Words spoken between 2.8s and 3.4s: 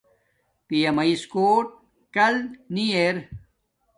ارا